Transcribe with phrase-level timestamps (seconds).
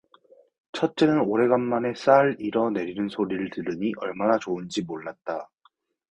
[0.71, 5.51] 첫째는 오래간만에 쌀 일어 내리는 소리를 들으니 얼마나 좋은지 몰랐다.